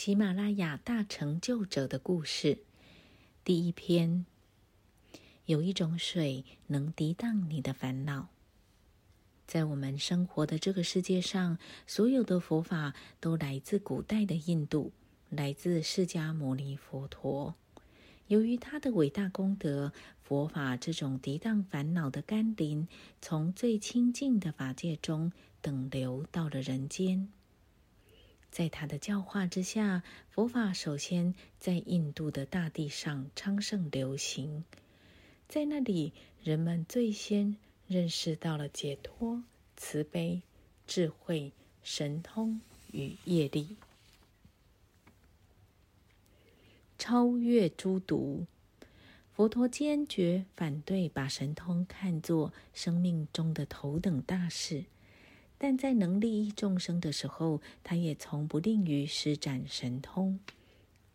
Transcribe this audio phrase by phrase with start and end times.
[0.00, 2.58] 喜马拉雅大成就者的故事，
[3.42, 4.24] 第一篇。
[5.46, 8.28] 有一种水能涤荡你的烦恼。
[9.44, 14.92] 在我们生活的这个世界上，所有的佛法都来自古代的印度，
[15.30, 17.56] 来自释迦牟尼佛陀。
[18.28, 19.92] 由于他的伟大功德，
[20.22, 22.86] 佛法这种涤荡烦恼的甘霖，
[23.20, 27.32] 从最清净的法界中等流到了人间。
[28.50, 34.64] 在他的教化之下，佛法首先在印度的大地上昌盛流行。
[35.48, 36.12] 在那里，
[36.42, 39.44] 人们最先认识到了解脱、
[39.76, 40.42] 慈悲、
[40.86, 41.52] 智慧、
[41.82, 43.76] 神通与业力，
[46.98, 48.46] 超越诸毒。
[49.32, 54.84] 佛陀坚决反对把神通看作生命中的头等大事。
[55.60, 60.38] 但在能利益众生的时候，他也从不吝于施展神通，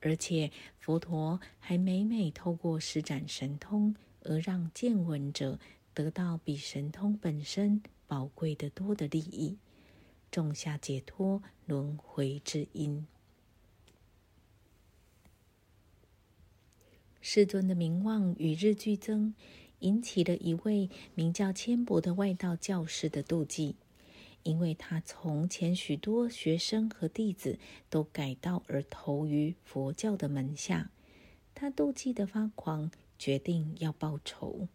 [0.00, 0.50] 而且
[0.80, 5.60] 佛陀还每每透过施展神通，而让见闻者
[5.94, 9.56] 得到比神通本身宝贵的多的利益，
[10.30, 13.06] 种下解脱轮回之因。
[17.20, 19.32] 世尊的名望与日俱增，
[19.78, 23.76] 引起了一位名叫千伯的外道教师的妒忌。
[24.42, 30.90] 因为他从前许多学生和弟子都改道而投于佛教的门下，
[31.54, 34.68] 他妒忌的发狂，决定要报仇。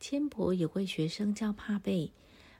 [0.00, 2.12] 千婆有位学生叫帕贝，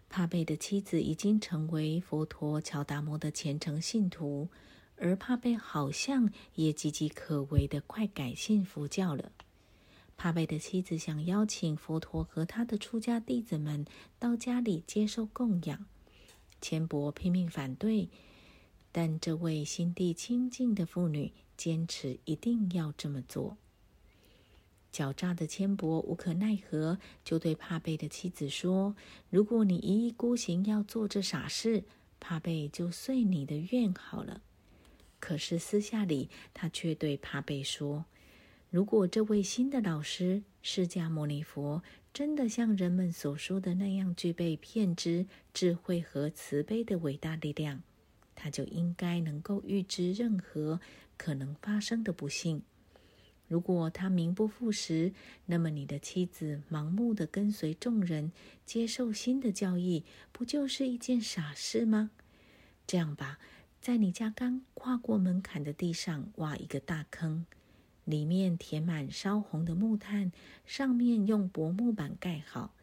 [0.08, 4.48] 帕贝的妻子已经成为佛陀乔达摩的虔诚信徒，
[4.96, 9.32] 而帕贝好像也岌岌可危的快改信佛教了。
[10.16, 13.84] 帕贝的妻子想邀请佛陀和他的出家弟子们
[14.18, 15.86] 到家里接受供养。
[16.64, 18.08] 千伯拼命反对，
[18.90, 23.58] 但这位心地清净的妇女坚持一定要这么做。
[24.90, 28.96] 狡诈的千伯无可奈何，就对帕贝的妻子说
[29.28, 31.84] ：“如果你一意孤行要做这傻事，
[32.18, 34.40] 帕贝就遂你的愿好了。”
[35.20, 38.06] 可是私下里，他却对帕贝说
[38.70, 41.82] ：“如果这位新的老师释迦牟尼佛……”
[42.14, 47.82] 真的像人们所说的那样具备骗知、智慧和慈悲的伟大力量，
[48.36, 50.80] 他就应该能够预知任何
[51.16, 52.62] 可能发生的不幸。
[53.48, 55.12] 如果他名不副实，
[55.46, 58.30] 那么你的妻子盲目的跟随众人，
[58.64, 62.12] 接受新的教义，不就是一件傻事吗？
[62.86, 63.40] 这样吧，
[63.80, 67.44] 在你家刚跨过门槛的地上挖一个大坑。
[68.04, 70.30] 里面填满烧红的木炭，
[70.66, 72.74] 上面用薄木板盖好。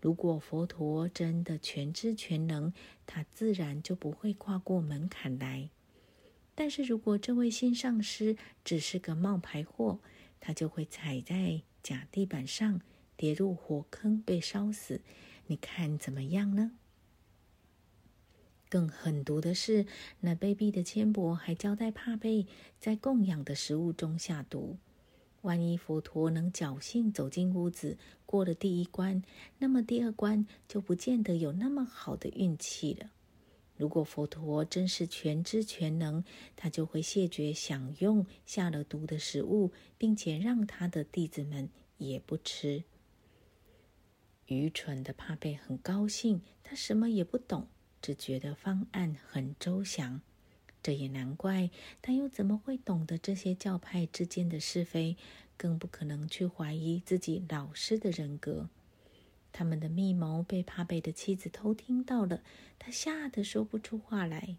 [0.00, 2.72] 如果佛陀真的全知全能，
[3.06, 5.68] 他自然就不会跨过门槛来。
[6.54, 10.00] 但是如果这位新上师只是个冒牌货，
[10.40, 12.80] 他就会踩在假地板上，
[13.16, 15.00] 跌入火坑被烧死。
[15.46, 16.72] 你看怎么样呢？
[18.70, 19.84] 更狠毒的是，
[20.20, 22.46] 那卑鄙的千伯还交代帕贝
[22.78, 24.78] 在供养的食物中下毒。
[25.42, 29.22] 万一佛陀能侥幸走进屋子，过了第一关，
[29.58, 33.10] 那么第二关就不见得有那么好的运气了。
[33.76, 36.22] 如果佛陀真是全知全能，
[36.54, 42.84] 他就会谢绝享用下了毒的食物，并且让他的弟子们也不吃。
[44.46, 47.66] 愚蠢的帕贝很高兴，他什么也不懂。
[48.00, 50.20] 只觉得方案很周详，
[50.82, 51.70] 这也难怪。
[52.00, 55.16] 他又怎么会懂得这些教派之间的是非？
[55.56, 58.68] 更不可能去怀疑自己老师的人格。
[59.52, 62.40] 他们的密谋被帕贝的妻子偷听到了，
[62.78, 64.56] 他吓得说不出话来。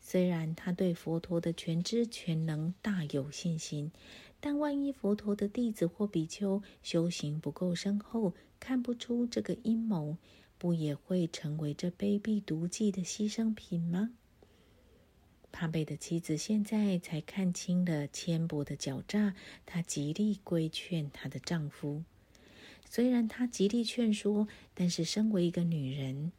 [0.00, 3.90] 虽然他对佛陀的全知全能大有信心，
[4.38, 10.16] 但万一佛陀的弟子或比丘修行不够深厚，看不出这个阴谋。
[10.60, 14.10] 不也会成为这卑鄙毒计的牺牲品吗？
[15.50, 19.34] 帕贝的妻子现在才看清了千伯的狡诈，
[19.64, 22.04] 她极力规劝她的丈夫。
[22.84, 26.30] 虽然她极力劝说，但是身为一个女人，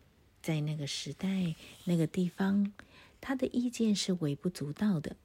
[0.44, 2.72] 在那个时代、那个地方，
[3.20, 5.16] 她的意见是微不足道的。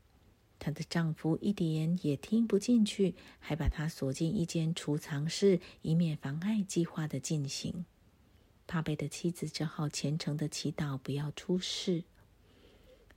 [0.59, 7.85] 她的丈夫一点也听不进去，还把她锁进一间储藏室，以免妨碍计划的进行。
[8.67, 12.05] 帕贝的妻子只好虔诚的祈祷，不要出事。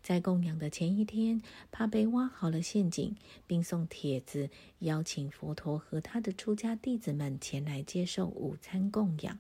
[0.02, 1.42] 在供养的前一天，
[1.72, 3.16] 帕贝挖好了陷阱，
[3.46, 4.50] 并送帖子
[4.80, 9.40] 邀请佛陀和他的出家弟子们前来接受午餐供养。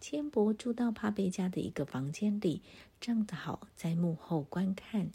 [0.00, 2.62] 千伯住到帕贝家的一个房间里，
[3.00, 5.10] 正好在幕后观看。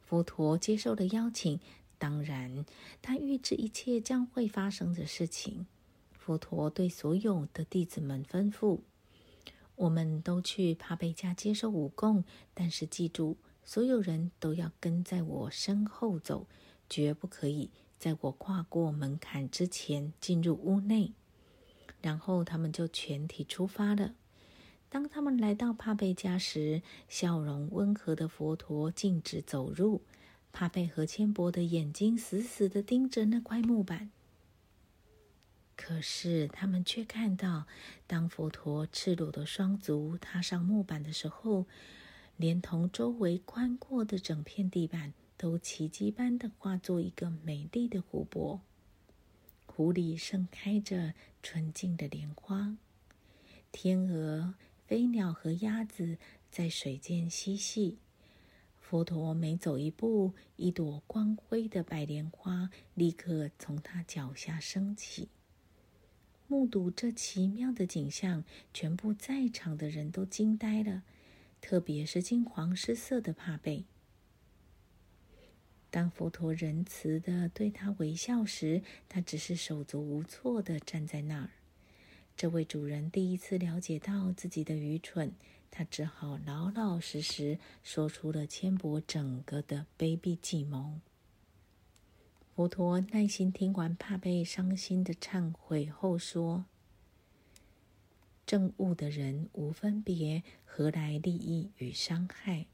[0.00, 1.60] 佛陀接受了邀请，
[1.98, 2.64] 当然，
[3.02, 5.66] 他预知一切将会发生的事情。
[6.30, 8.78] 佛陀对所有的弟子们吩咐
[9.74, 12.22] ：“我们都去帕贝家接受武供，
[12.54, 16.46] 但是记住，所有人都要跟在我身后走，
[16.88, 21.14] 绝不可以在我跨过门槛之前进入屋内。”
[22.00, 24.14] 然后他们就全体出发了。
[24.88, 30.02] 当他们来到帕贝家时，笑容温和的佛陀径直走入。
[30.52, 34.12] 帕贝和千伯的眼睛死死的盯着那块木板。
[35.82, 37.66] 可是他们却看到，
[38.06, 41.64] 当佛陀赤裸的双足踏上木板的时候，
[42.36, 48.60] 连同周围宽阔的整片地板，都奇迹般的化作一个美丽的湖泊。
[49.64, 52.76] 湖里盛开着纯净的莲花，
[53.72, 54.54] 天鹅。
[54.86, 56.18] 飞鸟和鸭子
[56.50, 57.98] 在水间嬉戏。
[58.80, 65.28] 佛陀每走一步，一朵光辉的白莲花立刻从他脚下升起。
[66.50, 68.42] 目睹这奇妙的景象，
[68.74, 71.04] 全部在场的人都惊呆了，
[71.60, 73.84] 特别是金黄失色的帕贝。
[75.92, 81.50] 当佛陀仁慈的对他微笑时，他只是手足无措的站在那儿。
[82.36, 85.32] 这位主人第一次了解到自己的愚蠢，
[85.70, 90.98] 他只好老老实实说出了千伯整个的卑鄙计谋。
[92.60, 96.66] 佛陀耐心听完帕贝伤心的忏悔后说
[98.44, 102.66] ：“正悟的人无分别，何来利益与伤害？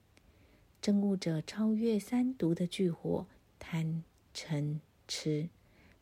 [0.82, 3.28] 正悟者超越三毒的巨火，
[3.60, 4.02] 贪
[4.34, 5.50] 嗔痴，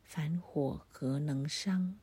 [0.03, 1.97] 凡火何能伤？”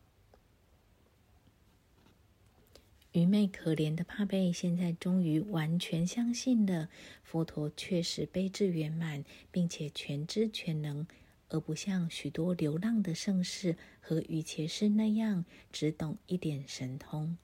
[3.14, 6.90] 愚昧可怜的帕贝，现在终于完全相信了
[7.24, 11.08] 佛陀确实悲智圆满，并且全知全能，
[11.52, 17.38] 而不像许多流浪的圣士和瑜伽师那样只懂一点神通。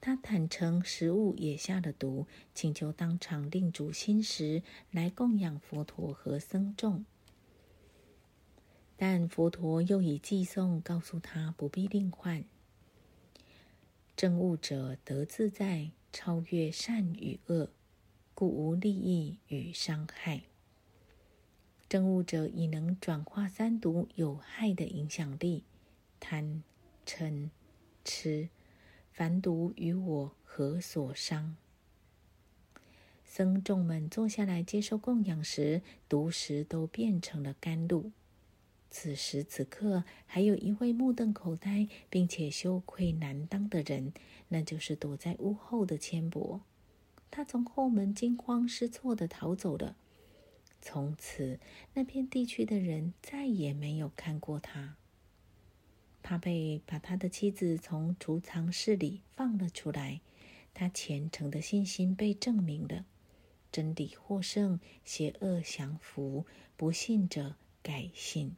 [0.00, 7.04] 他坦诚食物也下了毒，请求当场另煮新食来供养佛陀和僧众，
[8.96, 12.44] 但佛陀又以寄送告诉他不必另换。
[14.16, 17.70] 正悟者得自在，超越善与恶，
[18.34, 20.42] 故无利益与伤害。
[21.92, 25.62] 正悟者已能转化三毒有害的影响力，
[26.20, 26.62] 贪、
[27.04, 27.50] 嗔、
[28.02, 28.48] 痴，
[29.10, 31.54] 凡毒与我何所伤？
[33.26, 38.10] 僧众们坐下来接受供养时，毒食都变成了甘露。
[38.88, 44.14] 此时此刻，还有一位目瞪口呆并且羞愧难当的人，
[44.48, 46.62] 那就是躲在屋后的千伯。
[47.30, 49.94] 他从后门惊慌失措地逃走了。
[50.82, 51.60] 从此，
[51.94, 54.96] 那片地区的人再也没有看过他。
[56.22, 60.20] 帕贝把他的妻子从储藏室里放了出来，
[60.74, 63.06] 他虔诚的信心被证明了，
[63.70, 66.44] 真理获胜，邪恶降服，
[66.76, 68.56] 不信者改信。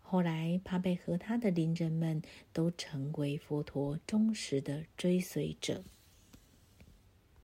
[0.00, 2.22] 后来，帕贝和他的邻人们
[2.54, 5.84] 都成为佛陀忠实的追随者。